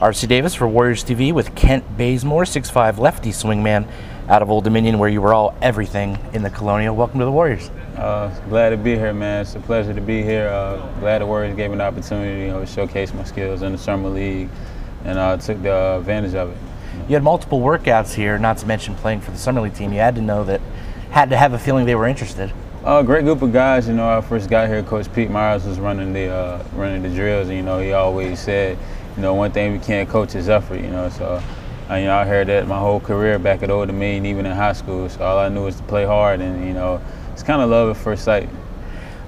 [0.00, 3.86] RC Davis for Warriors TV with Kent Bazemore, 6'5 lefty swingman
[4.30, 6.96] out of Old Dominion, where you were all everything in the Colonial.
[6.96, 7.68] Welcome to the Warriors.
[7.98, 9.42] Uh, glad to be here, man.
[9.42, 10.48] It's a pleasure to be here.
[10.48, 13.72] Uh, glad the Warriors gave me an opportunity you know, to showcase my skills in
[13.72, 14.48] the Summer League,
[15.04, 16.56] and I uh, took the advantage of it.
[17.06, 19.92] You had multiple workouts here, not to mention playing for the Summer League team.
[19.92, 20.62] You had to know that,
[21.10, 22.54] had to have a feeling they were interested.
[22.84, 23.86] Uh, great group of guys.
[23.86, 27.10] You know, I first got here, Coach Pete Myers was running the uh, running the
[27.10, 28.78] drills, and you know, he always said,
[29.16, 30.80] you know, one thing we can't coach is effort.
[30.80, 31.42] You know, so
[31.88, 34.52] I, you know, I heard that my whole career back at Old Dominion, even in
[34.52, 35.08] high school.
[35.08, 37.00] So all I knew was to play hard, and you know,
[37.32, 38.48] it's kind of love at first sight.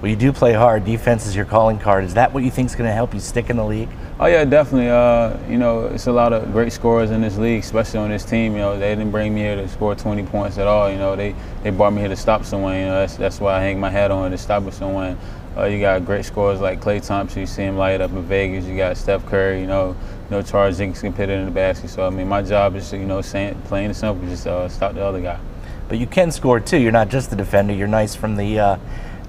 [0.00, 0.86] Well, you do play hard.
[0.86, 2.04] Defense is your calling card.
[2.04, 3.90] Is that what you think is going to help you stick in the league?
[4.18, 4.88] Oh yeah, definitely.
[4.88, 8.24] Uh, you know, it's a lot of great scorers in this league, especially on this
[8.24, 8.52] team.
[8.52, 10.90] You know, they didn't bring me here to score 20 points at all.
[10.90, 12.76] You know, they they brought me here to stop someone.
[12.76, 15.18] You know, that's that's why I hang my hat on to stop someone.
[15.54, 17.40] Uh, you got great scorers like Klay Thompson.
[17.40, 18.64] You see him light up in Vegas.
[18.64, 19.60] You got Steph Curry.
[19.60, 19.94] You know,
[20.30, 21.90] no Charles Jenkins can put it in the basket.
[21.90, 24.66] So I mean, my job is to, you know, saying, plain and simple, just uh,
[24.68, 25.38] stop the other guy.
[25.90, 26.78] But you can score too.
[26.78, 27.74] You're not just the defender.
[27.74, 28.76] You're nice from the uh,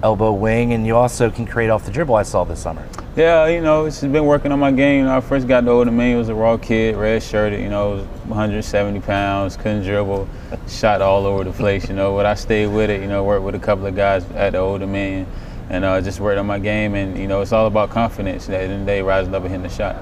[0.02, 2.14] elbow wing, and you also can create off the dribble.
[2.14, 2.86] I saw this summer.
[3.14, 5.00] Yeah, you know, it's been working on my game.
[5.00, 7.68] You know, I first got to Old Dominion, was a raw kid, red shirted, you
[7.68, 10.28] know, 170 pounds, couldn't dribble,
[10.68, 12.14] shot all over the place, you know.
[12.14, 14.58] But I stayed with it, you know, worked with a couple of guys at the
[14.58, 15.26] Old Dominion
[15.68, 16.94] and uh, just worked on my game.
[16.94, 19.42] And, you know, it's all about confidence at the end of the day, rising up
[19.42, 19.96] and hitting the shot.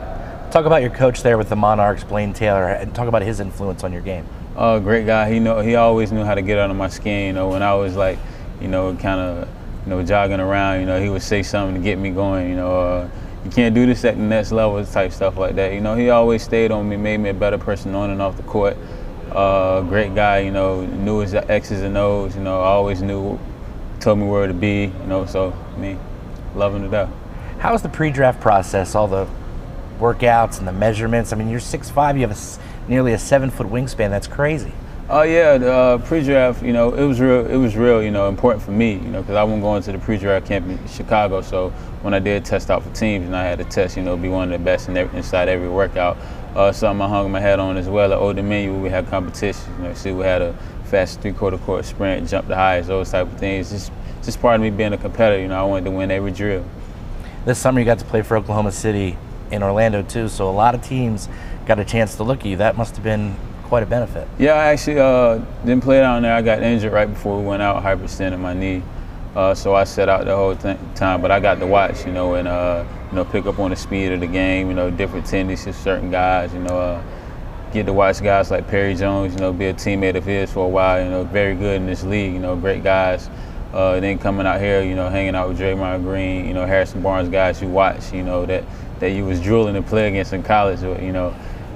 [0.51, 3.84] Talk about your coach there with the Monarchs, Blaine Taylor, and talk about his influence
[3.84, 4.27] on your game.
[4.56, 5.31] Oh, great guy.
[5.33, 7.28] He know he always knew how to get under my skin.
[7.28, 8.19] You know, when I was like,
[8.61, 9.48] you know, kind of
[9.91, 12.55] you know, jogging around, you know, he would say something to get me going, you
[12.55, 13.08] know, uh,
[13.44, 15.72] you can't do this at the next level type stuff like that.
[15.74, 18.36] You know, he always stayed on me, made me a better person on and off
[18.36, 18.77] the court.
[19.32, 23.36] Uh, great guy, you know, knew his X's and O's, you know, always knew,
[23.98, 25.98] told me where to be, you know, so me,
[26.54, 27.10] loving it up.
[27.58, 29.27] How was the pre-draft process, all the
[29.98, 31.32] workouts and the measurements?
[31.32, 34.10] I mean, you're 6'5", you have a, nearly a seven-foot wingspan.
[34.10, 34.72] That's crazy.
[35.12, 37.44] Oh yeah, the uh, pre-draft, you know, it was real.
[37.44, 39.91] It was real, you know, important for me, you know, because I wasn't going to
[39.91, 41.41] the pre-draft camp in Chicago.
[41.41, 41.71] So
[42.03, 44.28] when I did test out for teams, and I had to test, you know, be
[44.28, 46.16] one of the best in every, inside every workout.
[46.54, 48.12] Uh, something I hung my head on as well.
[48.12, 49.75] At Old Dominion, we had competition.
[49.78, 50.53] You know, see, we had a
[50.84, 53.71] fast three-quarter court sprint, jump the highest, those type of things.
[53.71, 53.91] Just,
[54.22, 55.42] just part of me being a competitor.
[55.42, 56.65] You know, I wanted to win every drill.
[57.44, 59.19] This summer, you got to play for Oklahoma City
[59.50, 60.28] in Orlando too.
[60.28, 61.28] So a lot of teams
[61.66, 62.59] got a chance to look at you.
[62.59, 63.34] That must have been
[63.70, 64.26] quite a benefit.
[64.36, 66.34] Yeah, I actually uh, didn't play down there.
[66.34, 68.82] I got injured right before we went out, hyperextended my knee.
[69.36, 72.10] Uh, so I set out the whole th- time, but I got to watch, you
[72.10, 74.91] know, and uh, you know, pick up on the speed of the game, you know,
[74.91, 77.03] different tendencies certain guys, you know, uh,
[77.72, 80.66] get to watch guys like Perry Jones, you know, be a teammate of his for
[80.66, 83.30] a while, you know, very good in this league, you know, great guys.
[83.72, 87.03] Uh, then coming out here, you know, hanging out with Draymond Green, you know, Harrison
[87.03, 88.64] Barnes guys you watch, you know, that
[88.98, 91.32] that you was drooling to play against in college, you know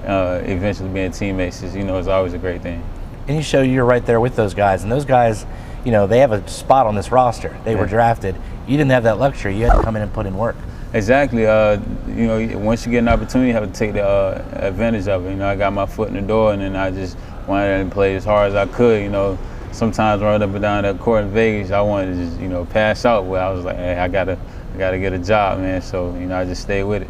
[0.06, 2.84] uh, eventually being teammates is, you know, is always a great thing.
[3.26, 5.46] And you show you're right there with those guys, and those guys,
[5.84, 7.56] you know, they have a spot on this roster.
[7.64, 7.80] They yeah.
[7.80, 8.36] were drafted.
[8.66, 9.56] You didn't have that luxury.
[9.56, 10.56] You had to come in and put in work.
[10.92, 11.46] Exactly.
[11.46, 15.08] Uh, you know, once you get an opportunity, you have to take the uh, advantage
[15.08, 15.30] of it.
[15.30, 17.16] You know, I got my foot in the door, and then I just
[17.46, 19.02] wanted to play as hard as I could.
[19.02, 19.38] You know,
[19.72, 22.64] sometimes running up and down that court in Vegas, I wanted to just, you know,
[22.66, 23.24] pass out.
[23.24, 24.38] Where I was like, hey, I gotta,
[24.74, 25.82] I gotta get a job, man.
[25.82, 27.08] So, you know, I just stayed with it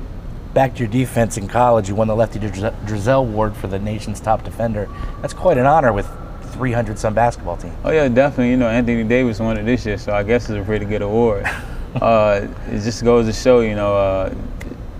[0.54, 1.88] back to your defense in college.
[1.88, 4.88] You won the Lefty Driesell Award for the nation's top defender.
[5.20, 6.08] That's quite an honor with
[6.52, 7.76] 300 some basketball team.
[7.84, 8.50] Oh yeah, definitely.
[8.50, 11.02] You know, Anthony Davis won it this year, so I guess it's a pretty good
[11.02, 11.44] award.
[12.00, 14.34] uh, it just goes to show, you know, uh,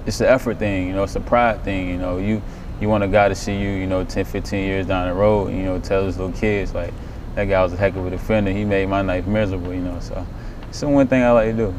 [0.04, 0.88] it's the effort thing.
[0.88, 1.88] You know, it's a pride thing.
[1.88, 2.42] You know, you
[2.80, 5.52] you want a guy to see you, you know, 10, 15 years down the road.
[5.52, 6.92] You know, tell his little kids like
[7.36, 8.50] that guy was a heck of a defender.
[8.50, 9.72] He made my life miserable.
[9.72, 10.26] You know, so
[10.68, 11.74] it's the one thing I like to do.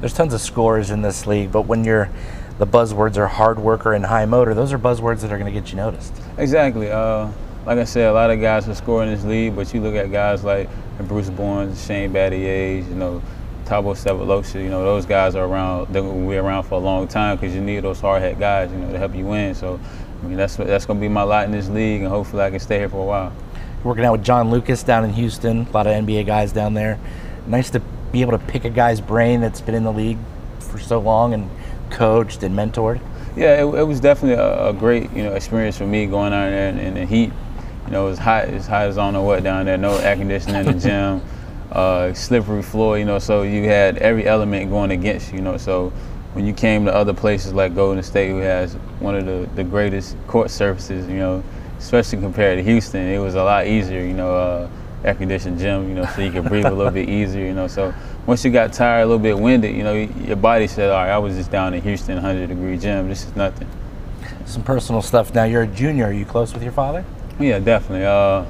[0.00, 2.08] There's tons of scores in this league, but when you're
[2.58, 4.52] the buzzwords are hard worker and high motor.
[4.52, 6.12] Those are buzzwords that are going to get you noticed.
[6.36, 6.90] Exactly.
[6.90, 7.30] Uh,
[7.64, 10.10] like I said, a lot of guys are scoring this league, but you look at
[10.10, 10.68] guys like
[11.00, 13.22] Bruce Bowen, Shane Battier, you know,
[13.64, 16.78] Thabo Sefolosha, you know, those guys are around, they're going to be around for a
[16.78, 19.54] long time because you need those hard head guys, you know, to help you win.
[19.54, 19.78] So,
[20.22, 22.50] I mean, that's, that's going to be my lot in this league, and hopefully I
[22.50, 23.32] can stay here for a while.
[23.84, 26.98] Working out with John Lucas down in Houston, a lot of NBA guys down there.
[27.46, 27.80] Nice to
[28.10, 30.18] be able to pick a guy's brain that's been in the league
[30.58, 31.50] for so long and
[31.90, 33.00] coached and mentored?
[33.36, 36.50] Yeah, it, it was definitely a, a, great you know experience for me going out
[36.50, 37.32] there in, in, the heat.
[37.86, 39.78] You know, it was hot as hot as I don't know what down there.
[39.78, 41.22] No air conditioning in the gym,
[41.72, 42.98] uh, slippery floor.
[42.98, 45.38] You know, so you had every element going against you.
[45.38, 45.90] You know, so
[46.32, 49.64] when you came to other places like Golden State, who has one of the, the
[49.64, 51.44] greatest court surfaces, you know,
[51.78, 54.00] especially compared to Houston, it was a lot easier.
[54.00, 54.34] You know.
[54.34, 54.68] Uh,
[55.04, 57.66] air conditioned gym, you know, so you can breathe a little bit easier, you know.
[57.68, 57.94] So
[58.26, 61.10] once you got tired, a little bit winded, you know, your body said, all right,
[61.10, 63.08] I was just down in Houston, 100 degree gym.
[63.08, 63.68] This is nothing.
[64.46, 65.34] some personal stuff.
[65.34, 66.06] Now you're a junior.
[66.06, 67.04] Are you close with your father?
[67.38, 68.04] Yeah, definitely.
[68.06, 68.44] Uh,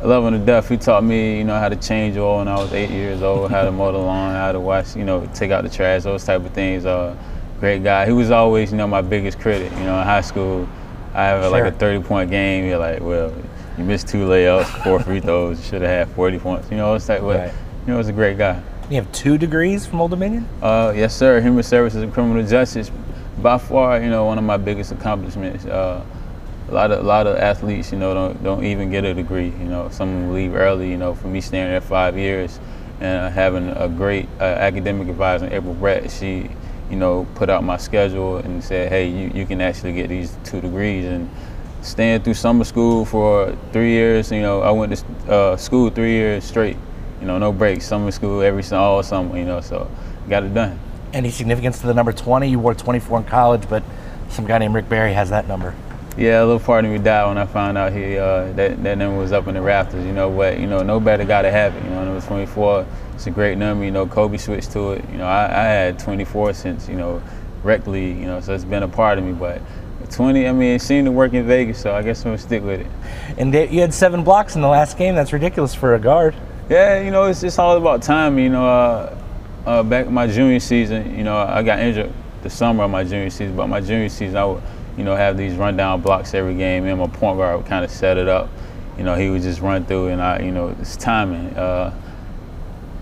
[0.00, 0.68] I love him to death.
[0.68, 3.50] He taught me, you know, how to change oil when I was eight years old,
[3.50, 6.24] how to mow the lawn, how to wash, you know, take out the trash, those
[6.24, 6.86] type of things.
[6.86, 7.16] Uh,
[7.58, 8.06] great guy.
[8.06, 9.72] He was always, you know, my biggest critic.
[9.72, 10.68] You know, in high school,
[11.14, 11.50] I have Sure.
[11.50, 12.64] like a 30 point game.
[12.66, 13.32] You're like, well,
[13.78, 15.58] you missed two layups, four free throws.
[15.58, 16.70] You should have had 40 points.
[16.70, 17.52] You know, it's like, well, Right.
[17.86, 18.60] you know, it's a great guy.
[18.90, 20.48] You have two degrees from Old Dominion.
[20.62, 21.40] Uh, yes, sir.
[21.40, 22.90] Human Services and Criminal Justice,
[23.40, 25.64] by far, you know, one of my biggest accomplishments.
[25.66, 26.04] Uh,
[26.68, 29.46] a lot of a lot of athletes, you know, don't don't even get a degree.
[29.60, 30.90] You know, some leave early.
[30.90, 32.58] You know, for me staying there five years
[33.00, 36.50] and uh, having a great uh, academic advisor, April Brett, she,
[36.90, 40.36] you know, put out my schedule and said, hey, you, you can actually get these
[40.44, 41.30] two degrees and.
[41.82, 46.12] Staying through summer school for three years, you know, I went to uh, school three
[46.12, 46.76] years straight,
[47.20, 49.90] you know, no breaks, summer school every all summer, you know, so
[50.28, 50.78] got it done.
[51.12, 52.48] Any significance to the number 20?
[52.48, 53.82] You wore 24 in college, but
[54.28, 55.74] some guy named Rick Barry has that number.
[56.18, 58.98] Yeah, a little part of me died when I found out he uh, that that
[58.98, 60.04] number was up in the rafters.
[60.04, 60.58] You know what?
[60.58, 61.84] You know, no better guy to have it.
[61.84, 62.84] You know, number 24.
[63.14, 63.84] It's a great number.
[63.84, 65.08] You know, Kobe switched to it.
[65.12, 67.22] You know, I, I had 24 since you know
[67.62, 68.18] rec league.
[68.18, 69.32] You know, so it's been a part of me.
[69.32, 69.62] But
[70.10, 72.62] 20, I mean, it seemed to work in Vegas, so I guess I'm gonna stick
[72.62, 72.86] with it.
[73.36, 75.14] And they, you had seven blocks in the last game.
[75.14, 76.34] That's ridiculous for a guard.
[76.68, 78.38] Yeah, you know, it's just all about time.
[78.38, 79.18] You know, uh,
[79.66, 82.12] uh, back in my junior season, you know, I got injured
[82.42, 84.62] the summer of my junior season, but my junior season, I would,
[84.96, 87.90] you know, have these rundown blocks every game, and my point guard would kind of
[87.90, 88.48] set it up.
[88.96, 91.56] You know, he would just run through, and I, you know, it's timing.
[91.56, 91.94] Uh,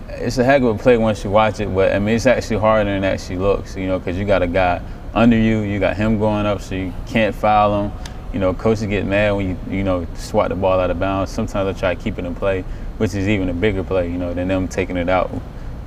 [0.09, 2.59] it's a heck of a play once you watch it, but I mean, it's actually
[2.59, 3.75] harder than it actually looks.
[3.75, 4.81] You know, because you got a guy
[5.17, 7.91] under you, you got him going up, so you can't foul him.
[8.31, 11.31] You know, coaches get mad when you, you know, swat the ball out of bounds.
[11.31, 12.61] Sometimes I try to keep it in play,
[12.99, 15.31] which is even a bigger play, you know, than them taking it out.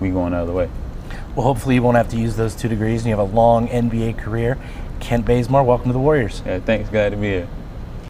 [0.01, 0.69] We going the other way.
[1.37, 3.69] Well, hopefully you won't have to use those two degrees and you have a long
[3.69, 4.59] NBA career.
[4.99, 6.43] Kent Bazemore, welcome to the Warriors.
[6.45, 6.91] Yeah, thanks.
[6.91, 7.49] Glad to be here.